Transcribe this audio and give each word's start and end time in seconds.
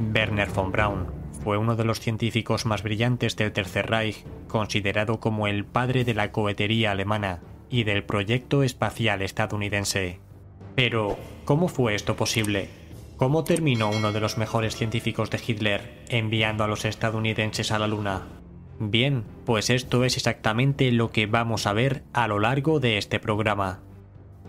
Werner 0.00 0.50
von 0.50 0.72
Braun 0.72 1.06
fue 1.42 1.58
uno 1.58 1.76
de 1.76 1.84
los 1.84 2.00
científicos 2.00 2.66
más 2.66 2.82
brillantes 2.82 3.36
del 3.36 3.52
Tercer 3.52 3.88
Reich, 3.88 4.24
considerado 4.48 5.20
como 5.20 5.46
el 5.46 5.64
padre 5.64 6.04
de 6.04 6.14
la 6.14 6.32
cohetería 6.32 6.90
alemana 6.90 7.40
y 7.70 7.84
del 7.84 8.02
proyecto 8.04 8.62
espacial 8.62 9.22
estadounidense. 9.22 10.20
Pero, 10.74 11.16
¿cómo 11.44 11.68
fue 11.68 11.94
esto 11.94 12.16
posible? 12.16 12.68
¿Cómo 13.16 13.44
terminó 13.44 13.90
uno 13.90 14.12
de 14.12 14.20
los 14.20 14.38
mejores 14.38 14.76
científicos 14.76 15.30
de 15.30 15.40
Hitler 15.46 16.04
enviando 16.08 16.64
a 16.64 16.68
los 16.68 16.84
estadounidenses 16.84 17.70
a 17.70 17.78
la 17.78 17.86
Luna? 17.86 18.22
Bien, 18.78 19.24
pues 19.44 19.68
esto 19.68 20.04
es 20.04 20.16
exactamente 20.16 20.90
lo 20.90 21.10
que 21.10 21.26
vamos 21.26 21.66
a 21.66 21.74
ver 21.74 22.02
a 22.14 22.28
lo 22.28 22.38
largo 22.38 22.80
de 22.80 22.96
este 22.96 23.20
programa. 23.20 23.80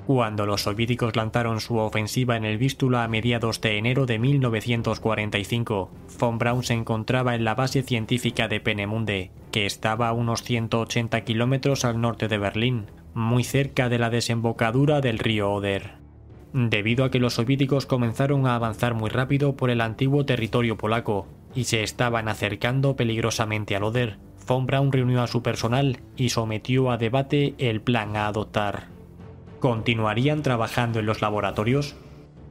Cuando 0.07 0.45
los 0.45 0.63
soviéticos 0.63 1.15
lanzaron 1.15 1.61
su 1.61 1.77
ofensiva 1.77 2.36
en 2.36 2.43
el 2.43 2.57
Vístula 2.57 3.04
a 3.04 3.07
mediados 3.07 3.61
de 3.61 3.77
enero 3.77 4.05
de 4.05 4.17
1945, 4.17 5.91
von 6.20 6.38
Braun 6.39 6.63
se 6.63 6.73
encontraba 6.73 7.35
en 7.35 7.44
la 7.44 7.53
base 7.53 7.84
científica 7.84 8.48
de 8.48 8.59
Penemunde, 8.59 9.31
que 9.52 9.66
estaba 9.66 10.09
a 10.09 10.13
unos 10.13 10.44
180 10.44 11.22
kilómetros 11.22 11.85
al 11.85 12.02
norte 12.02 12.27
de 12.27 12.39
Berlín, 12.39 12.88
muy 13.13 13.44
cerca 13.44 13.89
de 13.89 13.99
la 13.99 14.09
desembocadura 14.09 15.02
del 15.02 15.20
río 15.20 15.52
Oder. 15.52 15.94
Debido 16.53 17.05
a 17.05 17.11
que 17.11 17.20
los 17.20 17.36
soviéticos 17.36 17.86
comenzaron 17.86 18.47
a 18.47 18.55
avanzar 18.55 18.95
muy 18.95 19.09
rápido 19.09 19.55
por 19.55 19.70
el 19.70 19.81
antiguo 19.81 20.25
territorio 20.25 20.77
polaco 20.77 21.27
y 21.55 21.66
se 21.66 21.83
estaban 21.83 22.27
acercando 22.27 22.95
peligrosamente 22.95 23.75
al 23.75 23.83
Oder, 23.83 24.17
von 24.47 24.66
Braun 24.66 24.91
reunió 24.91 25.22
a 25.22 25.27
su 25.27 25.44
personal 25.44 25.99
y 26.17 26.30
sometió 26.30 26.89
a 26.89 26.97
debate 26.97 27.53
el 27.59 27.81
plan 27.81 28.17
a 28.17 28.27
adoptar. 28.27 29.00
¿Continuarían 29.61 30.41
trabajando 30.41 30.99
en 30.99 31.05
los 31.05 31.21
laboratorios? 31.21 31.95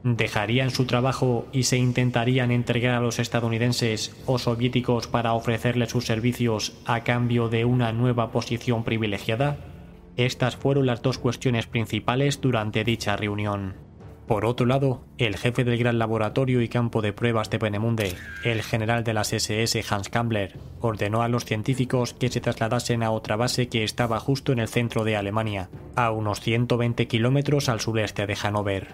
¿Dejarían 0.05 0.71
su 0.71 0.85
trabajo 0.85 1.45
y 1.51 1.63
se 1.63 1.75
intentarían 1.75 2.51
entregar 2.51 2.95
a 2.95 3.01
los 3.01 3.19
estadounidenses 3.19 4.15
o 4.27 4.39
soviéticos 4.39 5.07
para 5.07 5.33
ofrecerles 5.33 5.89
sus 5.89 6.05
servicios 6.05 6.73
a 6.85 7.03
cambio 7.03 7.49
de 7.49 7.65
una 7.65 7.91
nueva 7.91 8.31
posición 8.31 8.85
privilegiada? 8.85 9.57
Estas 10.15 10.55
fueron 10.55 10.85
las 10.85 11.01
dos 11.01 11.17
cuestiones 11.17 11.67
principales 11.67 12.39
durante 12.39 12.85
dicha 12.85 13.17
reunión. 13.17 13.90
Por 14.27 14.45
otro 14.45 14.65
lado, 14.65 15.01
el 15.17 15.35
jefe 15.35 15.63
del 15.63 15.77
gran 15.77 15.99
laboratorio 15.99 16.61
y 16.61 16.69
campo 16.69 17.01
de 17.01 17.11
pruebas 17.11 17.49
de 17.49 17.59
Penemunde, 17.59 18.15
el 18.45 18.61
general 18.61 19.03
de 19.03 19.13
las 19.13 19.33
SS 19.33 19.83
Hans 19.89 20.09
Kammler, 20.09 20.57
ordenó 20.79 21.21
a 21.21 21.27
los 21.27 21.45
científicos 21.45 22.13
que 22.13 22.29
se 22.29 22.39
trasladasen 22.39 23.03
a 23.03 23.11
otra 23.11 23.35
base 23.35 23.67
que 23.67 23.83
estaba 23.83 24.19
justo 24.19 24.53
en 24.53 24.59
el 24.59 24.69
centro 24.69 25.03
de 25.03 25.17
Alemania, 25.17 25.69
a 25.95 26.11
unos 26.11 26.39
120 26.39 27.07
kilómetros 27.07 27.67
al 27.67 27.81
sureste 27.81 28.25
de 28.25 28.35
Hannover. 28.35 28.89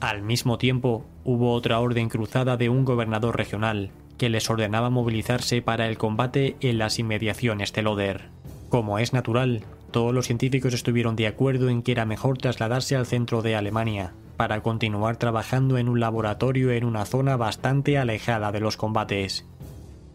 Al 0.00 0.22
mismo 0.22 0.58
tiempo, 0.58 1.06
hubo 1.24 1.52
otra 1.54 1.78
orden 1.78 2.08
cruzada 2.08 2.56
de 2.56 2.68
un 2.68 2.84
gobernador 2.84 3.36
regional 3.36 3.92
que 4.18 4.28
les 4.28 4.50
ordenaba 4.50 4.90
movilizarse 4.90 5.62
para 5.62 5.86
el 5.88 5.96
combate 5.96 6.56
en 6.60 6.78
las 6.78 6.98
inmediaciones 6.98 7.72
del 7.72 7.86
Oder. 7.86 8.28
Como 8.68 8.98
es 8.98 9.12
natural, 9.12 9.64
todos 9.90 10.14
los 10.14 10.26
científicos 10.26 10.74
estuvieron 10.74 11.16
de 11.16 11.26
acuerdo 11.26 11.68
en 11.68 11.82
que 11.82 11.92
era 11.92 12.04
mejor 12.04 12.38
trasladarse 12.38 12.96
al 12.96 13.06
centro 13.06 13.42
de 13.42 13.56
Alemania, 13.56 14.12
para 14.42 14.60
continuar 14.60 15.18
trabajando 15.18 15.78
en 15.78 15.88
un 15.88 16.00
laboratorio 16.00 16.72
en 16.72 16.84
una 16.84 17.04
zona 17.04 17.36
bastante 17.36 17.96
alejada 17.96 18.50
de 18.50 18.58
los 18.58 18.76
combates. 18.76 19.46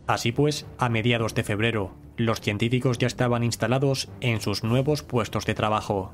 Así 0.06 0.33
pues, 0.33 0.66
a 0.78 0.89
mediados 0.89 1.33
de 1.33 1.45
febrero, 1.45 1.94
los 2.17 2.42
científicos 2.42 2.98
ya 2.98 3.08
estaban 3.08 3.45
instalados 3.45 4.09
en 4.20 4.42
sus 4.42 4.66
nuevos 4.66 5.02
puestos 5.02 5.45
de 5.45 5.53
trabajo. 5.53 6.11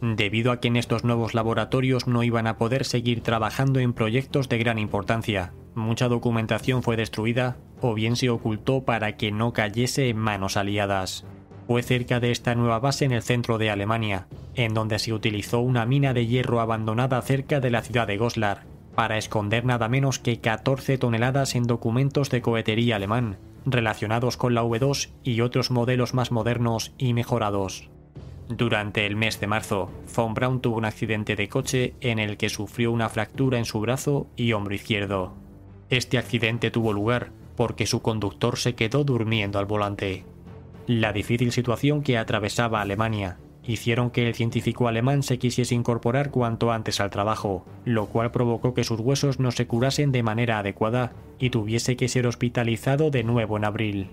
Debido 0.00 0.52
a 0.52 0.60
que 0.60 0.68
en 0.68 0.76
estos 0.76 1.02
nuevos 1.02 1.34
laboratorios 1.34 2.06
no 2.06 2.22
iban 2.22 2.46
a 2.46 2.58
poder 2.58 2.84
seguir 2.84 3.22
trabajando 3.22 3.80
en 3.80 3.92
proyectos 3.92 4.48
de 4.48 4.58
gran 4.58 4.78
importancia, 4.78 5.52
mucha 5.74 6.06
documentación 6.06 6.84
fue 6.84 6.96
destruida 6.96 7.56
o 7.80 7.92
bien 7.92 8.14
se 8.14 8.30
ocultó 8.30 8.84
para 8.84 9.16
que 9.16 9.32
no 9.32 9.52
cayese 9.52 10.10
en 10.10 10.16
manos 10.16 10.56
aliadas 10.56 11.24
fue 11.68 11.82
cerca 11.82 12.18
de 12.18 12.30
esta 12.30 12.54
nueva 12.54 12.78
base 12.78 13.04
en 13.04 13.12
el 13.12 13.22
centro 13.22 13.58
de 13.58 13.68
Alemania, 13.68 14.26
en 14.54 14.72
donde 14.72 14.98
se 14.98 15.12
utilizó 15.12 15.60
una 15.60 15.84
mina 15.84 16.14
de 16.14 16.26
hierro 16.26 16.60
abandonada 16.60 17.20
cerca 17.20 17.60
de 17.60 17.70
la 17.70 17.82
ciudad 17.82 18.06
de 18.06 18.16
Goslar, 18.16 18.64
para 18.94 19.18
esconder 19.18 19.66
nada 19.66 19.86
menos 19.86 20.18
que 20.18 20.40
14 20.40 20.96
toneladas 20.96 21.54
en 21.54 21.64
documentos 21.64 22.30
de 22.30 22.40
cohetería 22.40 22.96
alemán, 22.96 23.36
relacionados 23.66 24.38
con 24.38 24.54
la 24.54 24.64
V2 24.64 25.10
y 25.22 25.42
otros 25.42 25.70
modelos 25.70 26.14
más 26.14 26.32
modernos 26.32 26.94
y 26.96 27.12
mejorados. 27.12 27.90
Durante 28.48 29.04
el 29.04 29.14
mes 29.14 29.38
de 29.38 29.46
marzo, 29.46 29.90
von 30.16 30.32
Braun 30.32 30.62
tuvo 30.62 30.78
un 30.78 30.86
accidente 30.86 31.36
de 31.36 31.50
coche 31.50 31.92
en 32.00 32.18
el 32.18 32.38
que 32.38 32.48
sufrió 32.48 32.90
una 32.92 33.10
fractura 33.10 33.58
en 33.58 33.66
su 33.66 33.78
brazo 33.78 34.26
y 34.36 34.54
hombro 34.54 34.74
izquierdo. 34.74 35.34
Este 35.90 36.16
accidente 36.16 36.70
tuvo 36.70 36.94
lugar 36.94 37.30
porque 37.56 37.84
su 37.84 38.00
conductor 38.00 38.56
se 38.56 38.74
quedó 38.74 39.04
durmiendo 39.04 39.58
al 39.58 39.66
volante. 39.66 40.24
La 40.88 41.12
difícil 41.12 41.52
situación 41.52 42.02
que 42.02 42.16
atravesaba 42.16 42.80
Alemania 42.80 43.36
hicieron 43.62 44.08
que 44.08 44.26
el 44.26 44.34
científico 44.34 44.88
alemán 44.88 45.22
se 45.22 45.38
quisiese 45.38 45.74
incorporar 45.74 46.30
cuanto 46.30 46.72
antes 46.72 46.98
al 46.98 47.10
trabajo, 47.10 47.66
lo 47.84 48.06
cual 48.06 48.30
provocó 48.30 48.72
que 48.72 48.84
sus 48.84 48.98
huesos 48.98 49.38
no 49.38 49.50
se 49.50 49.66
curasen 49.66 50.12
de 50.12 50.22
manera 50.22 50.58
adecuada 50.58 51.12
y 51.38 51.50
tuviese 51.50 51.98
que 51.98 52.08
ser 52.08 52.26
hospitalizado 52.26 53.10
de 53.10 53.22
nuevo 53.22 53.58
en 53.58 53.66
abril. 53.66 54.10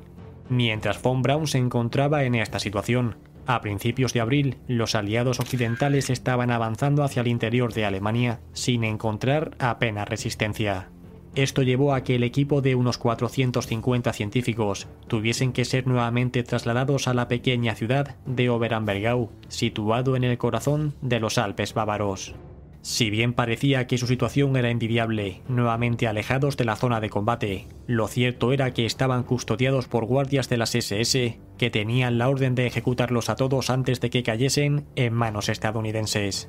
Mientras 0.49 1.01
von 1.01 1.21
Braun 1.21 1.47
se 1.47 1.59
encontraba 1.59 2.25
en 2.25 2.35
esta 2.35 2.59
situación, 2.59 3.15
a 3.45 3.61
principios 3.61 4.11
de 4.11 4.19
abril, 4.19 4.57
los 4.67 4.95
aliados 4.95 5.39
occidentales 5.39 6.09
estaban 6.09 6.51
avanzando 6.51 7.05
hacia 7.05 7.21
el 7.21 7.29
interior 7.29 7.73
de 7.73 7.85
Alemania 7.85 8.41
sin 8.51 8.83
encontrar 8.83 9.55
apenas 9.59 10.09
resistencia. 10.09 10.89
Esto 11.35 11.63
llevó 11.63 11.93
a 11.93 12.03
que 12.03 12.15
el 12.15 12.23
equipo 12.23 12.61
de 12.61 12.75
unos 12.75 12.97
450 12.97 14.13
científicos 14.13 14.87
tuviesen 15.07 15.51
que 15.51 15.65
ser 15.65 15.85
nuevamente 15.85 16.43
trasladados 16.43 17.09
a 17.09 17.13
la 17.13 17.27
pequeña 17.27 17.75
ciudad 17.75 18.15
de 18.25 18.49
Oberambergau, 18.49 19.29
situado 19.49 20.15
en 20.15 20.23
el 20.23 20.37
corazón 20.37 20.93
de 21.01 21.19
los 21.19 21.37
Alpes 21.37 21.73
bávaros. 21.73 22.35
Si 22.81 23.09
bien 23.09 23.33
parecía 23.33 23.87
que 23.87 23.97
su 23.97 24.07
situación 24.07 24.55
era 24.55 24.69
envidiable, 24.69 25.41
nuevamente 25.49 26.07
alejados 26.07 26.55
de 26.55 26.65
la 26.65 26.75
zona 26.75 27.01
de 27.01 27.09
combate, 27.09 27.67
lo 27.87 28.07
cierto 28.07 28.53
era 28.53 28.75
que 28.75 28.85
estaban 28.85 29.23
custodiados 29.23 29.87
por 29.87 30.05
guardias 30.05 30.47
de 30.49 30.57
las 30.57 30.75
SS 30.75 31.39
que 31.57 31.69
tenían 31.69 32.17
la 32.17 32.29
orden 32.29 32.55
de 32.55 32.67
ejecutarlos 32.67 33.29
a 33.29 33.35
todos 33.35 33.69
antes 33.71 33.99
de 33.99 34.09
que 34.09 34.23
cayesen 34.23 34.85
en 34.95 35.13
manos 35.13 35.49
estadounidenses. 35.49 36.47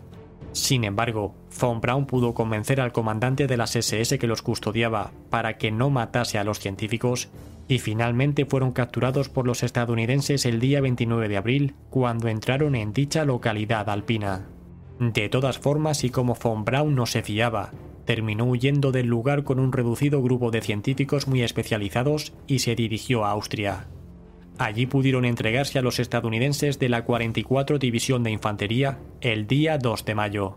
Sin 0.53 0.85
embargo, 0.85 1.35
von 1.61 1.81
Braun 1.81 2.07
pudo 2.07 2.33
convencer 2.33 2.81
al 2.81 2.93
comandante 2.93 3.47
de 3.47 3.57
las 3.57 3.77
SS 3.77 4.19
que 4.19 4.27
los 4.27 4.43
custodiaba 4.43 5.13
para 5.29 5.59
que 5.59 5.71
no 5.71 5.91
matase 5.91 6.39
a 6.39 6.45
los 6.45 6.61
científicos 6.61 7.29
y 7.69 7.79
finalmente 7.79 8.47
fueron 8.47 8.73
capturados 8.73 9.29
por 9.29 9.47
los 9.47 9.63
estadounidenses 9.63 10.47
el 10.47 10.61
día 10.61 10.81
29 10.81 11.29
de 11.29 11.37
abril 11.37 11.75
cuando 11.91 12.29
entraron 12.29 12.75
en 12.75 12.93
dicha 12.93 13.25
localidad 13.25 13.91
alpina. 13.91 14.47
De 14.99 15.29
todas 15.29 15.59
formas 15.59 16.05
y 16.05 16.11
como 16.11 16.35
von 16.35 16.65
Braun 16.65 16.95
no 16.95 17.07
se 17.07 17.23
fiaba, 17.23 17.73
terminó 18.07 18.45
huyendo 18.45 18.93
del 18.93 19.07
lugar 19.07 19.45
con 19.45 19.59
un 19.59 19.73
reducido 19.73 20.23
grupo 20.23 20.51
de 20.51 20.63
científicos 20.63 21.27
muy 21.27 21.43
especializados 21.43 22.33
y 22.47 22.61
se 22.61 22.75
dirigió 22.75 23.25
a 23.25 23.33
Austria. 23.33 23.89
Allí 24.59 24.87
pudieron 24.87 25.25
entregarse 25.25 25.79
a 25.79 25.83
los 25.83 25.99
estadounidenses 25.99 26.79
de 26.79 26.89
la 26.89 27.05
44 27.05 27.79
División 27.79 28.23
de 28.23 28.31
Infantería 28.31 28.99
el 29.21 29.47
día 29.47 29.77
2 29.77 30.05
de 30.05 30.15
mayo. 30.15 30.57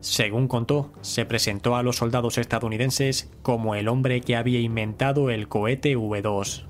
Según 0.00 0.48
contó, 0.48 0.92
se 1.00 1.24
presentó 1.24 1.74
a 1.74 1.82
los 1.82 1.96
soldados 1.96 2.38
estadounidenses 2.38 3.32
como 3.42 3.74
el 3.74 3.88
hombre 3.88 4.20
que 4.20 4.36
había 4.36 4.60
inventado 4.60 5.30
el 5.30 5.48
cohete 5.48 5.96
V2. 5.96 6.66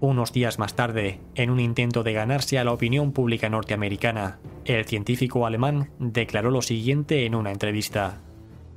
Unos 0.00 0.32
días 0.32 0.60
más 0.60 0.76
tarde, 0.76 1.20
en 1.34 1.50
un 1.50 1.58
intento 1.58 2.04
de 2.04 2.12
ganarse 2.12 2.58
a 2.58 2.64
la 2.64 2.72
opinión 2.72 3.12
pública 3.12 3.48
norteamericana, 3.48 4.38
el 4.64 4.84
científico 4.84 5.44
alemán 5.44 5.90
declaró 5.98 6.50
lo 6.52 6.62
siguiente 6.62 7.26
en 7.26 7.34
una 7.34 7.50
entrevista. 7.50 8.20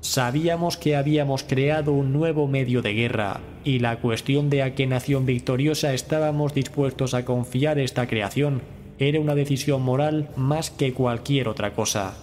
Sabíamos 0.01 0.78
que 0.78 0.95
habíamos 0.95 1.44
creado 1.44 1.94
un 1.94 2.12
nuevo 2.12 2.48
medio 2.48 2.81
de 2.81 2.94
guerra 2.94 3.39
y 3.63 3.80
la 3.80 4.00
cuestión 4.00 4.50
de 4.50 4.63
a 4.63 4.74
qué 4.74 4.88
nación 4.88 5.27
victoriosa 5.27 5.94
estábamos 5.94 6.56
dispuestos 6.56 7.13
a 7.13 7.24
confiar 7.24 7.77
esta 7.77 8.07
creación 8.07 8.63
era 8.98 9.19
una 9.19 9.36
decisión 9.36 9.83
moral 9.83 10.30
más 10.36 10.71
que 10.71 10.94
cualquier 10.94 11.48
otra 11.48 11.74
cosa. 11.74 12.15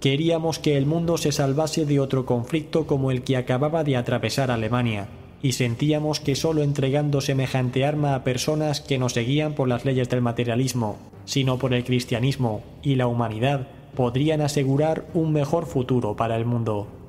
Queríamos 0.00 0.58
que 0.58 0.76
el 0.76 0.86
mundo 0.86 1.18
se 1.18 1.30
salvase 1.30 1.86
de 1.86 2.00
otro 2.00 2.26
conflicto 2.26 2.86
como 2.86 3.10
el 3.10 3.22
que 3.22 3.36
acababa 3.36 3.84
de 3.84 3.96
atravesar 3.96 4.50
Alemania, 4.50 5.08
y 5.42 5.52
sentíamos 5.52 6.20
que 6.20 6.36
solo 6.36 6.62
entregando 6.62 7.20
semejante 7.20 7.84
arma 7.84 8.14
a 8.14 8.24
personas 8.24 8.80
que 8.80 8.98
no 8.98 9.08
seguían 9.08 9.54
por 9.54 9.68
las 9.68 9.84
leyes 9.84 10.08
del 10.08 10.20
materialismo, 10.20 10.98
sino 11.24 11.58
por 11.58 11.74
el 11.74 11.84
cristianismo 11.84 12.62
y 12.82 12.94
la 12.94 13.06
humanidad, 13.06 13.68
podrían 13.94 14.40
asegurar 14.40 15.06
un 15.14 15.32
mejor 15.32 15.66
futuro 15.66 16.16
para 16.16 16.36
el 16.36 16.44
mundo. 16.44 16.99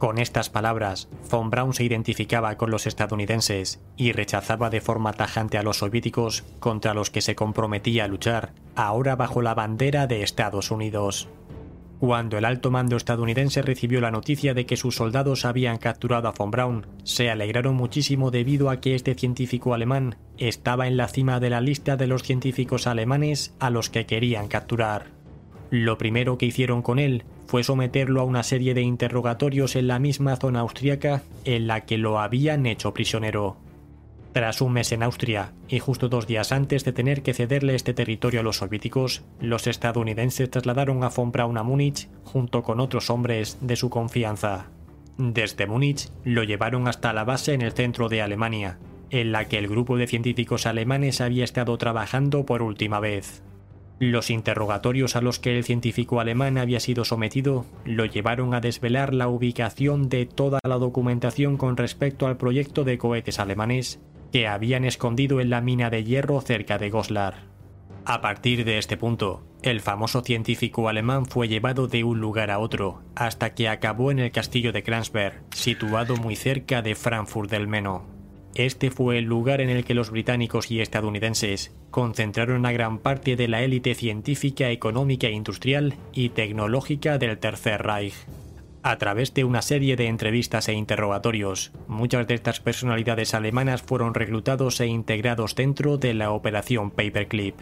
Con 0.00 0.16
estas 0.16 0.48
palabras, 0.48 1.10
von 1.30 1.50
Braun 1.50 1.74
se 1.74 1.84
identificaba 1.84 2.56
con 2.56 2.70
los 2.70 2.86
estadounidenses 2.86 3.82
y 3.98 4.12
rechazaba 4.12 4.70
de 4.70 4.80
forma 4.80 5.12
tajante 5.12 5.58
a 5.58 5.62
los 5.62 5.80
soviéticos 5.80 6.42
contra 6.58 6.94
los 6.94 7.10
que 7.10 7.20
se 7.20 7.34
comprometía 7.34 8.04
a 8.04 8.08
luchar, 8.08 8.54
ahora 8.74 9.14
bajo 9.14 9.42
la 9.42 9.52
bandera 9.52 10.06
de 10.06 10.22
Estados 10.22 10.70
Unidos. 10.70 11.28
Cuando 11.98 12.38
el 12.38 12.46
alto 12.46 12.70
mando 12.70 12.96
estadounidense 12.96 13.60
recibió 13.60 14.00
la 14.00 14.10
noticia 14.10 14.54
de 14.54 14.64
que 14.64 14.78
sus 14.78 14.94
soldados 14.94 15.44
habían 15.44 15.76
capturado 15.76 16.28
a 16.28 16.32
von 16.32 16.50
Braun, 16.50 16.86
se 17.04 17.28
alegraron 17.28 17.74
muchísimo 17.74 18.30
debido 18.30 18.70
a 18.70 18.80
que 18.80 18.94
este 18.94 19.14
científico 19.14 19.74
alemán 19.74 20.16
estaba 20.38 20.86
en 20.86 20.96
la 20.96 21.08
cima 21.08 21.40
de 21.40 21.50
la 21.50 21.60
lista 21.60 21.98
de 21.98 22.06
los 22.06 22.22
científicos 22.22 22.86
alemanes 22.86 23.54
a 23.60 23.68
los 23.68 23.90
que 23.90 24.06
querían 24.06 24.48
capturar. 24.48 25.08
Lo 25.68 25.98
primero 25.98 26.38
que 26.38 26.46
hicieron 26.46 26.80
con 26.80 26.98
él 26.98 27.24
fue 27.50 27.64
someterlo 27.64 28.20
a 28.20 28.24
una 28.24 28.44
serie 28.44 28.74
de 28.74 28.82
interrogatorios 28.82 29.74
en 29.74 29.88
la 29.88 29.98
misma 29.98 30.36
zona 30.36 30.60
austríaca 30.60 31.24
en 31.44 31.66
la 31.66 31.80
que 31.80 31.98
lo 31.98 32.20
habían 32.20 32.64
hecho 32.64 32.94
prisionero. 32.94 33.56
Tras 34.32 34.60
un 34.60 34.72
mes 34.72 34.92
en 34.92 35.02
Austria 35.02 35.52
y 35.66 35.80
justo 35.80 36.08
dos 36.08 36.28
días 36.28 36.52
antes 36.52 36.84
de 36.84 36.92
tener 36.92 37.24
que 37.24 37.34
cederle 37.34 37.74
este 37.74 37.92
territorio 37.92 38.38
a 38.38 38.42
los 38.44 38.58
soviéticos, 38.58 39.24
los 39.40 39.66
estadounidenses 39.66 40.48
trasladaron 40.48 41.02
a 41.02 41.08
von 41.08 41.32
Braun 41.32 41.58
a 41.58 41.64
Múnich 41.64 42.08
junto 42.22 42.62
con 42.62 42.78
otros 42.78 43.10
hombres 43.10 43.58
de 43.60 43.74
su 43.74 43.90
confianza. 43.90 44.66
Desde 45.18 45.66
Múnich 45.66 46.08
lo 46.22 46.44
llevaron 46.44 46.86
hasta 46.86 47.12
la 47.12 47.24
base 47.24 47.54
en 47.54 47.62
el 47.62 47.72
centro 47.72 48.08
de 48.08 48.22
Alemania, 48.22 48.78
en 49.10 49.32
la 49.32 49.48
que 49.48 49.58
el 49.58 49.66
grupo 49.66 49.96
de 49.96 50.06
científicos 50.06 50.66
alemanes 50.66 51.20
había 51.20 51.42
estado 51.42 51.76
trabajando 51.78 52.46
por 52.46 52.62
última 52.62 53.00
vez. 53.00 53.42
Los 54.00 54.30
interrogatorios 54.30 55.14
a 55.14 55.20
los 55.20 55.38
que 55.38 55.58
el 55.58 55.64
científico 55.64 56.20
alemán 56.20 56.56
había 56.56 56.80
sido 56.80 57.04
sometido 57.04 57.66
lo 57.84 58.06
llevaron 58.06 58.54
a 58.54 58.62
desvelar 58.62 59.12
la 59.12 59.28
ubicación 59.28 60.08
de 60.08 60.24
toda 60.24 60.58
la 60.66 60.78
documentación 60.78 61.58
con 61.58 61.76
respecto 61.76 62.26
al 62.26 62.38
proyecto 62.38 62.84
de 62.84 62.96
cohetes 62.96 63.38
alemanes 63.38 64.00
que 64.32 64.48
habían 64.48 64.86
escondido 64.86 65.38
en 65.38 65.50
la 65.50 65.60
mina 65.60 65.90
de 65.90 66.02
hierro 66.02 66.40
cerca 66.40 66.78
de 66.78 66.88
Goslar. 66.88 67.50
A 68.06 68.22
partir 68.22 68.64
de 68.64 68.78
este 68.78 68.96
punto, 68.96 69.42
el 69.60 69.82
famoso 69.82 70.22
científico 70.22 70.88
alemán 70.88 71.26
fue 71.26 71.46
llevado 71.46 71.86
de 71.86 72.02
un 72.02 72.20
lugar 72.20 72.50
a 72.50 72.58
otro, 72.58 73.02
hasta 73.14 73.52
que 73.52 73.68
acabó 73.68 74.10
en 74.10 74.18
el 74.18 74.30
castillo 74.30 74.72
de 74.72 74.82
Kransberg, 74.82 75.42
situado 75.50 76.16
muy 76.16 76.36
cerca 76.36 76.80
de 76.80 76.94
Frankfurt 76.94 77.50
del 77.50 77.68
Meno. 77.68 78.19
Este 78.54 78.90
fue 78.90 79.18
el 79.18 79.24
lugar 79.24 79.60
en 79.60 79.70
el 79.70 79.84
que 79.84 79.94
los 79.94 80.10
británicos 80.10 80.70
y 80.70 80.80
estadounidenses 80.80 81.72
concentraron 81.90 82.66
a 82.66 82.72
gran 82.72 82.98
parte 82.98 83.36
de 83.36 83.48
la 83.48 83.62
élite 83.62 83.94
científica, 83.94 84.70
económica, 84.70 85.28
industrial 85.28 85.94
y 86.12 86.30
tecnológica 86.30 87.18
del 87.18 87.38
Tercer 87.38 87.82
Reich. 87.82 88.14
A 88.82 88.96
través 88.96 89.34
de 89.34 89.44
una 89.44 89.62
serie 89.62 89.94
de 89.94 90.06
entrevistas 90.06 90.68
e 90.68 90.72
interrogatorios, 90.72 91.70
muchas 91.86 92.26
de 92.26 92.34
estas 92.34 92.60
personalidades 92.60 93.34
alemanas 93.34 93.82
fueron 93.82 94.14
reclutados 94.14 94.80
e 94.80 94.86
integrados 94.86 95.54
dentro 95.54 95.98
de 95.98 96.14
la 96.14 96.30
Operación 96.32 96.90
Paperclip. 96.90 97.56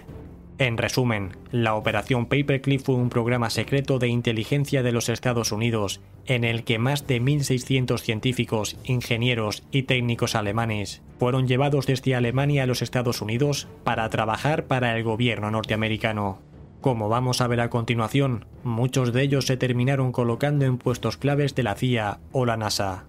En 0.58 0.76
resumen, 0.76 1.36
la 1.52 1.76
Operación 1.76 2.26
Paperclip 2.26 2.80
fue 2.80 2.96
un 2.96 3.10
programa 3.10 3.48
secreto 3.48 4.00
de 4.00 4.08
inteligencia 4.08 4.82
de 4.82 4.90
los 4.90 5.08
Estados 5.08 5.52
Unidos 5.52 6.00
en 6.26 6.42
el 6.42 6.64
que 6.64 6.80
más 6.80 7.06
de 7.06 7.22
1.600 7.22 8.00
científicos, 8.00 8.76
ingenieros 8.82 9.62
y 9.70 9.84
técnicos 9.84 10.34
alemanes 10.34 11.00
fueron 11.20 11.46
llevados 11.46 11.86
desde 11.86 12.16
Alemania 12.16 12.64
a 12.64 12.66
los 12.66 12.82
Estados 12.82 13.22
Unidos 13.22 13.68
para 13.84 14.08
trabajar 14.10 14.66
para 14.66 14.96
el 14.96 15.04
gobierno 15.04 15.48
norteamericano. 15.52 16.40
Como 16.80 17.08
vamos 17.08 17.40
a 17.40 17.46
ver 17.46 17.60
a 17.60 17.70
continuación, 17.70 18.44
muchos 18.64 19.12
de 19.12 19.22
ellos 19.22 19.46
se 19.46 19.56
terminaron 19.56 20.10
colocando 20.10 20.64
en 20.64 20.76
puestos 20.78 21.16
claves 21.16 21.54
de 21.54 21.62
la 21.62 21.76
CIA 21.76 22.18
o 22.32 22.46
la 22.46 22.56
NASA. 22.56 23.04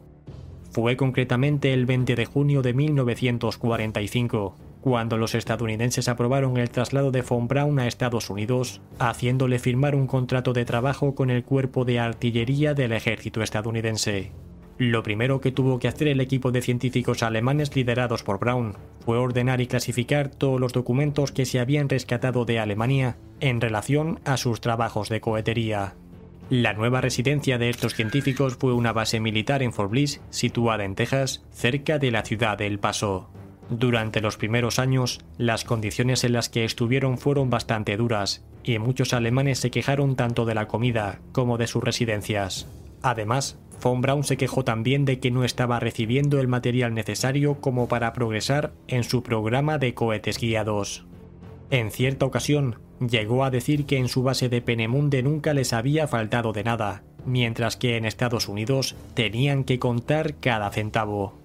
Fue 0.71 0.95
concretamente 0.97 1.73
el 1.73 1.87
20 1.87 2.15
de 2.15 2.25
junio 2.25 2.61
de 2.61 2.73
1945, 2.73 4.55
cuando 4.81 5.17
los 5.17 5.35
estadounidenses 5.35 6.07
aprobaron 6.07 6.57
el 6.57 6.69
traslado 6.69 7.11
de 7.11 7.21
von 7.21 7.47
Braun 7.47 7.79
a 7.79 7.87
Estados 7.87 8.29
Unidos, 8.29 8.81
haciéndole 8.97 9.59
firmar 9.59 9.95
un 9.95 10.07
contrato 10.07 10.53
de 10.53 10.65
trabajo 10.65 11.15
con 11.15 11.29
el 11.29 11.43
cuerpo 11.43 11.85
de 11.85 11.99
artillería 11.99 12.73
del 12.73 12.93
ejército 12.93 13.41
estadounidense. 13.41 14.31
Lo 14.77 15.03
primero 15.03 15.41
que 15.41 15.51
tuvo 15.51 15.77
que 15.77 15.89
hacer 15.89 16.07
el 16.07 16.21
equipo 16.21 16.53
de 16.53 16.61
científicos 16.61 17.21
alemanes 17.21 17.75
liderados 17.75 18.23
por 18.23 18.39
Braun 18.39 18.77
fue 19.03 19.17
ordenar 19.17 19.59
y 19.59 19.67
clasificar 19.67 20.29
todos 20.29 20.57
los 20.57 20.71
documentos 20.71 21.33
que 21.33 21.45
se 21.45 21.59
habían 21.59 21.89
rescatado 21.89 22.45
de 22.45 22.59
Alemania 22.59 23.17
en 23.41 23.59
relación 23.59 24.21
a 24.23 24.37
sus 24.37 24.61
trabajos 24.61 25.09
de 25.09 25.19
cohetería. 25.19 25.95
La 26.49 26.73
nueva 26.73 27.01
residencia 27.01 27.57
de 27.57 27.69
estos 27.69 27.93
científicos 27.93 28.55
fue 28.55 28.73
una 28.73 28.93
base 28.93 29.19
militar 29.19 29.61
en 29.61 29.73
Fort 29.73 29.91
Bliss, 29.91 30.21
situada 30.29 30.85
en 30.85 30.95
Texas, 30.95 31.43
cerca 31.51 31.99
de 31.99 32.11
la 32.11 32.23
ciudad 32.23 32.57
de 32.57 32.65
El 32.65 32.79
Paso. 32.79 33.29
Durante 33.69 34.19
los 34.21 34.37
primeros 34.37 34.79
años, 34.79 35.19
las 35.37 35.63
condiciones 35.63 36.23
en 36.23 36.33
las 36.33 36.49
que 36.49 36.65
estuvieron 36.65 37.17
fueron 37.17 37.49
bastante 37.49 37.97
duras, 37.97 38.43
y 38.63 38.79
muchos 38.79 39.13
alemanes 39.13 39.59
se 39.59 39.69
quejaron 39.69 40.15
tanto 40.15 40.45
de 40.45 40.55
la 40.55 40.67
comida 40.67 41.19
como 41.31 41.57
de 41.57 41.67
sus 41.67 41.83
residencias. 41.83 42.67
Además, 43.03 43.59
Von 43.81 44.01
Braun 44.01 44.23
se 44.23 44.37
quejó 44.37 44.63
también 44.63 45.05
de 45.05 45.19
que 45.19 45.31
no 45.31 45.43
estaba 45.43 45.79
recibiendo 45.79 46.39
el 46.39 46.47
material 46.47 46.93
necesario 46.93 47.61
como 47.61 47.87
para 47.87 48.11
progresar 48.13 48.73
en 48.87 49.03
su 49.03 49.23
programa 49.23 49.77
de 49.77 49.93
cohetes 49.93 50.39
guiados. 50.39 51.05
En 51.69 51.91
cierta 51.91 52.25
ocasión, 52.25 52.79
llegó 52.99 53.43
a 53.43 53.51
decir 53.51 53.85
que 53.85 53.97
en 53.97 54.07
su 54.07 54.23
base 54.23 54.49
de 54.49 54.61
Penemunde 54.61 55.23
nunca 55.23 55.53
les 55.53 55.73
había 55.73 56.07
faltado 56.07 56.51
de 56.51 56.63
nada, 56.63 57.03
mientras 57.25 57.77
que 57.77 57.95
en 57.95 58.05
Estados 58.05 58.47
Unidos 58.49 58.95
tenían 59.13 59.63
que 59.63 59.79
contar 59.79 60.35
cada 60.35 60.71
centavo. 60.71 61.35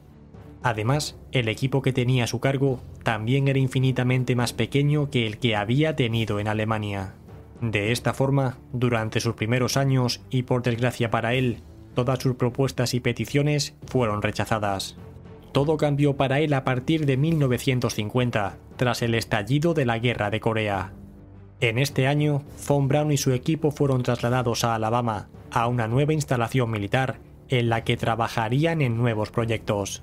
Además, 0.64 1.16
el 1.30 1.46
equipo 1.46 1.80
que 1.80 1.92
tenía 1.92 2.24
a 2.24 2.26
su 2.26 2.40
cargo 2.40 2.80
también 3.04 3.46
era 3.46 3.60
infinitamente 3.60 4.34
más 4.34 4.52
pequeño 4.52 5.10
que 5.10 5.28
el 5.28 5.38
que 5.38 5.54
había 5.54 5.94
tenido 5.94 6.40
en 6.40 6.48
Alemania. 6.48 7.14
De 7.60 7.92
esta 7.92 8.14
forma, 8.14 8.58
durante 8.72 9.20
sus 9.20 9.34
primeros 9.36 9.76
años, 9.76 10.22
y 10.28 10.42
por 10.42 10.62
desgracia 10.62 11.10
para 11.10 11.34
él, 11.34 11.62
Todas 11.94 12.18
sus 12.18 12.34
propuestas 12.34 12.92
y 12.94 13.00
peticiones 13.00 13.74
fueron 13.86 14.20
rechazadas. 14.20 14.96
Todo 15.52 15.76
cambió 15.76 16.16
para 16.16 16.40
él 16.40 16.52
a 16.52 16.64
partir 16.64 17.06
de 17.06 17.16
1950, 17.16 18.56
tras 18.76 19.02
el 19.02 19.14
estallido 19.14 19.74
de 19.74 19.84
la 19.84 20.00
Guerra 20.00 20.30
de 20.30 20.40
Corea. 20.40 20.92
En 21.60 21.78
este 21.78 22.08
año, 22.08 22.42
Von 22.66 22.88
Braun 22.88 23.12
y 23.12 23.16
su 23.16 23.32
equipo 23.32 23.70
fueron 23.70 24.02
trasladados 24.02 24.64
a 24.64 24.74
Alabama, 24.74 25.28
a 25.52 25.68
una 25.68 25.86
nueva 25.86 26.12
instalación 26.12 26.70
militar, 26.70 27.20
en 27.48 27.68
la 27.68 27.84
que 27.84 27.96
trabajarían 27.96 28.82
en 28.82 28.96
nuevos 28.96 29.30
proyectos. 29.30 30.02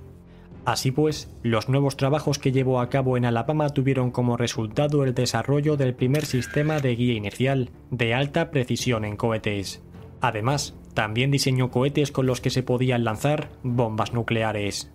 Así 0.63 0.91
pues, 0.91 1.33
los 1.41 1.69
nuevos 1.69 1.97
trabajos 1.97 2.37
que 2.37 2.51
llevó 2.51 2.79
a 2.79 2.89
cabo 2.89 3.17
en 3.17 3.25
Alabama 3.25 3.69
tuvieron 3.69 4.11
como 4.11 4.37
resultado 4.37 5.03
el 5.03 5.15
desarrollo 5.15 5.75
del 5.75 5.95
primer 5.95 6.25
sistema 6.25 6.79
de 6.79 6.95
guía 6.95 7.15
inercial 7.15 7.71
de 7.89 8.13
alta 8.13 8.51
precisión 8.51 9.03
en 9.03 9.17
cohetes. 9.17 9.81
Además, 10.21 10.75
también 10.93 11.31
diseñó 11.31 11.71
cohetes 11.71 12.11
con 12.11 12.27
los 12.27 12.41
que 12.41 12.51
se 12.51 12.61
podían 12.61 13.03
lanzar 13.03 13.49
bombas 13.63 14.13
nucleares. 14.13 14.91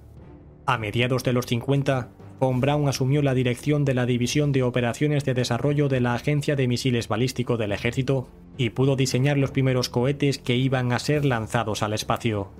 A 0.66 0.78
mediados 0.78 1.24
de 1.24 1.32
los 1.32 1.46
50, 1.46 2.10
Von 2.38 2.60
Braun 2.60 2.88
asumió 2.88 3.22
la 3.22 3.34
dirección 3.34 3.84
de 3.84 3.94
la 3.94 4.06
División 4.06 4.52
de 4.52 4.62
Operaciones 4.62 5.24
de 5.24 5.34
Desarrollo 5.34 5.88
de 5.88 6.00
la 6.00 6.14
Agencia 6.14 6.54
de 6.54 6.68
Misiles 6.68 7.08
Balístico 7.08 7.56
del 7.56 7.72
Ejército 7.72 8.28
y 8.56 8.70
pudo 8.70 8.94
diseñar 8.94 9.38
los 9.38 9.50
primeros 9.50 9.88
cohetes 9.88 10.38
que 10.38 10.54
iban 10.54 10.92
a 10.92 10.98
ser 10.98 11.24
lanzados 11.24 11.82
al 11.82 11.92
espacio. 11.92 12.50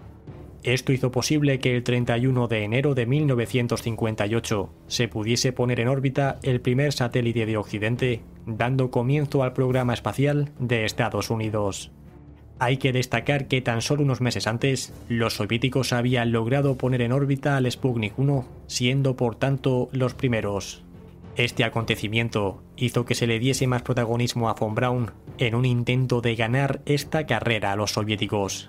Esto 0.67 0.93
hizo 0.93 1.13
posible 1.13 1.61
que 1.61 1.77
el 1.77 1.85
31 1.85 2.49
de 2.49 2.65
enero 2.65 2.97
de 2.97 3.07
1958 3.07 4.69
se 4.89 5.07
pudiese 5.07 5.53
poner 5.53 5.79
en 5.79 5.87
órbita 5.87 6.41
el 6.43 6.61
primer 6.61 6.93
satélite 6.93 7.47
de 7.47 7.57
Occidente, 7.57 8.23
dando 8.47 8.91
comienzo 8.91 9.45
al 9.45 9.53
programa 9.53 9.95
espacial 9.95 10.51
de 10.59 10.85
Estados 10.85 11.31
Unidos. 11.31 11.93
Hay 12.59 12.79
que 12.79 12.93
destacar 12.93 13.47
que 13.47 13.61
tan 13.61 13.81
solo 13.81 14.03
unos 14.03 14.21
meses 14.21 14.49
antes, 14.49 14.93
los 15.09 15.35
soviéticos 15.35 15.93
habían 15.93 16.33
logrado 16.33 16.77
poner 16.77 17.01
en 17.03 17.13
órbita 17.13 17.57
al 17.57 17.71
Sputnik 17.71 18.19
1, 18.19 18.45
siendo 18.67 19.15
por 19.15 19.37
tanto 19.37 19.89
los 19.93 20.15
primeros. 20.15 20.83
Este 21.37 21.63
acontecimiento 21.63 22.61
hizo 22.77 23.05
que 23.05 23.15
se 23.15 23.29
le 23.29 23.39
diese 23.39 23.69
más 23.69 23.83
protagonismo 23.83 24.49
a 24.49 24.55
von 24.55 24.75
Braun 24.75 25.13
en 25.39 25.55
un 25.55 25.65
intento 25.65 26.23
de 26.23 26.35
ganar 26.35 26.81
esta 26.87 27.25
carrera 27.25 27.71
a 27.71 27.77
los 27.77 27.93
soviéticos. 27.93 28.69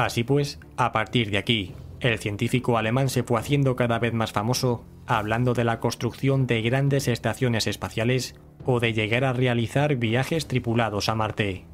Así 0.00 0.24
pues, 0.24 0.58
a 0.78 0.92
partir 0.92 1.30
de 1.30 1.36
aquí, 1.36 1.74
el 2.00 2.18
científico 2.18 2.78
alemán 2.78 3.10
se 3.10 3.22
fue 3.22 3.38
haciendo 3.38 3.76
cada 3.76 3.98
vez 3.98 4.14
más 4.14 4.32
famoso, 4.32 4.82
hablando 5.06 5.52
de 5.52 5.64
la 5.64 5.78
construcción 5.78 6.46
de 6.46 6.62
grandes 6.62 7.06
estaciones 7.06 7.66
espaciales 7.66 8.34
o 8.64 8.80
de 8.80 8.94
llegar 8.94 9.24
a 9.24 9.34
realizar 9.34 9.96
viajes 9.96 10.48
tripulados 10.48 11.10
a 11.10 11.14
Marte. 11.16 11.66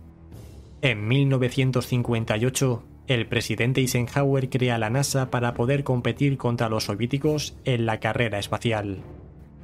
En 0.82 1.06
1958, 1.06 2.82
el 3.06 3.28
presidente 3.28 3.80
Eisenhower 3.80 4.50
crea 4.50 4.76
la 4.78 4.90
NASA 4.90 5.30
para 5.30 5.54
poder 5.54 5.84
competir 5.84 6.36
contra 6.36 6.68
los 6.68 6.86
soviéticos 6.86 7.56
en 7.64 7.86
la 7.86 8.00
carrera 8.00 8.40
espacial. 8.40 9.04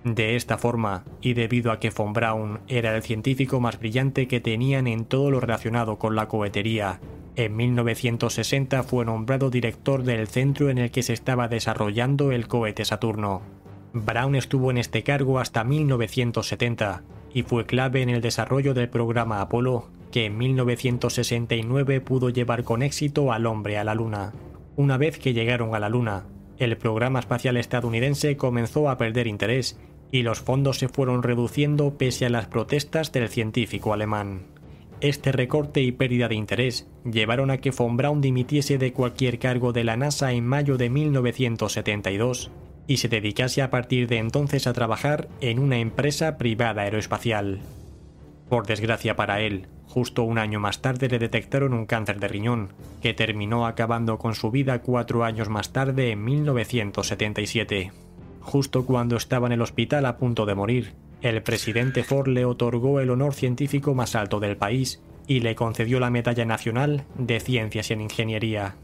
De 0.04 0.36
esta 0.36 0.56
forma, 0.56 1.02
y 1.20 1.34
debido 1.34 1.72
a 1.72 1.80
que 1.80 1.90
von 1.90 2.12
Braun 2.12 2.60
era 2.68 2.94
el 2.94 3.02
científico 3.02 3.58
más 3.58 3.80
brillante 3.80 4.28
que 4.28 4.38
tenían 4.38 4.86
en 4.86 5.04
todo 5.04 5.32
lo 5.32 5.40
relacionado 5.40 5.98
con 5.98 6.14
la 6.14 6.28
cohetería, 6.28 7.00
en 7.34 7.56
1960 7.56 8.82
fue 8.82 9.04
nombrado 9.04 9.48
director 9.48 10.02
del 10.02 10.28
centro 10.28 10.68
en 10.68 10.78
el 10.78 10.90
que 10.90 11.02
se 11.02 11.14
estaba 11.14 11.48
desarrollando 11.48 12.30
el 12.30 12.46
cohete 12.46 12.84
Saturno. 12.84 13.40
Braun 13.94 14.36
estuvo 14.36 14.70
en 14.70 14.78
este 14.78 15.02
cargo 15.02 15.38
hasta 15.38 15.64
1970 15.64 17.02
y 17.32 17.42
fue 17.42 17.64
clave 17.64 18.02
en 18.02 18.10
el 18.10 18.20
desarrollo 18.20 18.74
del 18.74 18.88
programa 18.90 19.40
Apolo, 19.40 19.88
que 20.10 20.26
en 20.26 20.36
1969 20.36 22.02
pudo 22.02 22.28
llevar 22.28 22.64
con 22.64 22.82
éxito 22.82 23.32
al 23.32 23.46
hombre 23.46 23.78
a 23.78 23.84
la 23.84 23.94
Luna. 23.94 24.32
Una 24.76 24.98
vez 24.98 25.18
que 25.18 25.32
llegaron 25.32 25.74
a 25.74 25.80
la 25.80 25.88
Luna, 25.88 26.24
el 26.58 26.76
programa 26.76 27.18
espacial 27.18 27.56
estadounidense 27.56 28.36
comenzó 28.36 28.90
a 28.90 28.98
perder 28.98 29.26
interés 29.26 29.80
y 30.10 30.22
los 30.22 30.40
fondos 30.40 30.78
se 30.78 30.88
fueron 30.88 31.22
reduciendo 31.22 31.96
pese 31.96 32.26
a 32.26 32.30
las 32.30 32.46
protestas 32.46 33.10
del 33.12 33.30
científico 33.30 33.94
alemán. 33.94 34.51
Este 35.02 35.32
recorte 35.32 35.82
y 35.82 35.90
pérdida 35.90 36.28
de 36.28 36.36
interés 36.36 36.86
llevaron 37.04 37.50
a 37.50 37.58
que 37.58 37.72
von 37.72 37.96
Braun 37.96 38.20
dimitiese 38.20 38.78
de 38.78 38.92
cualquier 38.92 39.40
cargo 39.40 39.72
de 39.72 39.82
la 39.82 39.96
NASA 39.96 40.30
en 40.30 40.46
mayo 40.46 40.76
de 40.76 40.90
1972 40.90 42.52
y 42.86 42.98
se 42.98 43.08
dedicase 43.08 43.62
a 43.62 43.70
partir 43.70 44.06
de 44.06 44.18
entonces 44.18 44.68
a 44.68 44.72
trabajar 44.72 45.28
en 45.40 45.58
una 45.58 45.78
empresa 45.78 46.38
privada 46.38 46.82
aeroespacial. 46.82 47.62
Por 48.48 48.64
desgracia 48.64 49.16
para 49.16 49.40
él, 49.40 49.66
justo 49.88 50.22
un 50.22 50.38
año 50.38 50.60
más 50.60 50.82
tarde 50.82 51.08
le 51.08 51.18
detectaron 51.18 51.74
un 51.74 51.86
cáncer 51.86 52.20
de 52.20 52.28
riñón, 52.28 52.68
que 53.00 53.12
terminó 53.12 53.66
acabando 53.66 54.18
con 54.18 54.36
su 54.36 54.52
vida 54.52 54.82
cuatro 54.82 55.24
años 55.24 55.48
más 55.48 55.72
tarde 55.72 56.12
en 56.12 56.22
1977. 56.22 57.90
Justo 58.40 58.86
cuando 58.86 59.16
estaba 59.16 59.48
en 59.48 59.54
el 59.54 59.62
hospital 59.62 60.06
a 60.06 60.16
punto 60.16 60.46
de 60.46 60.54
morir, 60.54 60.94
el 61.22 61.42
presidente 61.42 62.02
Ford 62.02 62.28
le 62.28 62.44
otorgó 62.44 63.00
el 63.00 63.10
honor 63.10 63.34
científico 63.34 63.94
más 63.94 64.16
alto 64.16 64.40
del 64.40 64.56
país 64.56 65.00
y 65.28 65.40
le 65.40 65.54
concedió 65.54 66.00
la 66.00 66.10
Medalla 66.10 66.44
Nacional 66.44 67.04
de 67.16 67.38
Ciencias 67.38 67.90
en 67.92 68.00
Ingeniería. 68.00 68.74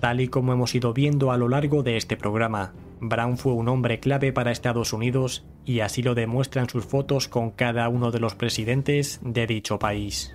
Tal 0.00 0.20
y 0.20 0.28
como 0.28 0.52
hemos 0.52 0.74
ido 0.74 0.92
viendo 0.92 1.30
a 1.30 1.36
lo 1.36 1.48
largo 1.48 1.82
de 1.82 1.96
este 1.96 2.16
programa, 2.16 2.72
Brown 3.00 3.38
fue 3.38 3.52
un 3.52 3.68
hombre 3.68 4.00
clave 4.00 4.32
para 4.32 4.50
Estados 4.50 4.92
Unidos 4.92 5.44
y 5.64 5.80
así 5.80 6.02
lo 6.02 6.14
demuestran 6.14 6.68
sus 6.68 6.84
fotos 6.84 7.28
con 7.28 7.50
cada 7.52 7.88
uno 7.88 8.10
de 8.10 8.18
los 8.20 8.34
presidentes 8.34 9.20
de 9.22 9.46
dicho 9.46 9.78
país. 9.78 10.34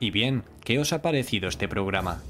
Y 0.00 0.10
bien, 0.10 0.42
¿qué 0.64 0.78
os 0.78 0.92
ha 0.92 1.02
parecido 1.02 1.48
este 1.48 1.68
programa? 1.68 2.22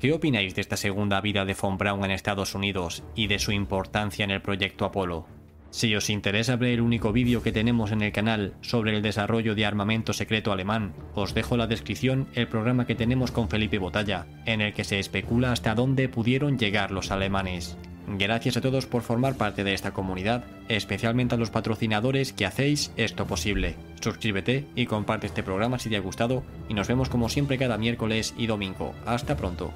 ¿Qué 0.00 0.12
opináis 0.12 0.54
de 0.54 0.60
esta 0.60 0.76
segunda 0.76 1.20
vida 1.20 1.44
de 1.44 1.54
Von 1.54 1.76
Braun 1.76 2.04
en 2.04 2.12
Estados 2.12 2.54
Unidos 2.54 3.02
y 3.14 3.26
de 3.26 3.38
su 3.38 3.52
importancia 3.52 4.24
en 4.24 4.30
el 4.30 4.42
proyecto 4.42 4.84
Apolo? 4.84 5.26
Si 5.70 5.94
os 5.94 6.08
interesa 6.10 6.56
ver 6.56 6.70
el 6.70 6.80
único 6.80 7.12
vídeo 7.12 7.42
que 7.42 7.52
tenemos 7.52 7.92
en 7.92 8.02
el 8.02 8.12
canal 8.12 8.54
sobre 8.62 8.96
el 8.96 9.02
desarrollo 9.02 9.54
de 9.54 9.66
armamento 9.66 10.12
secreto 10.12 10.52
alemán, 10.52 10.94
os 11.14 11.34
dejo 11.34 11.54
en 11.54 11.58
la 11.58 11.66
descripción 11.66 12.28
el 12.34 12.48
programa 12.48 12.86
que 12.86 12.94
tenemos 12.94 13.30
con 13.30 13.48
Felipe 13.48 13.78
Botalla, 13.78 14.26
en 14.46 14.60
el 14.60 14.72
que 14.72 14.84
se 14.84 14.98
especula 14.98 15.52
hasta 15.52 15.74
dónde 15.74 16.08
pudieron 16.08 16.58
llegar 16.58 16.90
los 16.90 17.10
alemanes. 17.10 17.76
Gracias 18.08 18.56
a 18.56 18.60
todos 18.60 18.86
por 18.86 19.02
formar 19.02 19.36
parte 19.36 19.64
de 19.64 19.74
esta 19.74 19.92
comunidad, 19.92 20.44
especialmente 20.68 21.34
a 21.34 21.38
los 21.38 21.50
patrocinadores 21.50 22.32
que 22.32 22.46
hacéis 22.46 22.92
esto 22.96 23.26
posible. 23.26 23.74
Suscríbete 24.00 24.64
y 24.76 24.86
comparte 24.86 25.26
este 25.26 25.42
programa 25.42 25.80
si 25.80 25.90
te 25.90 25.96
ha 25.96 26.00
gustado 26.00 26.44
y 26.68 26.74
nos 26.74 26.86
vemos 26.86 27.08
como 27.08 27.28
siempre 27.28 27.58
cada 27.58 27.78
miércoles 27.78 28.32
y 28.38 28.46
domingo. 28.46 28.94
Hasta 29.04 29.36
pronto. 29.36 29.72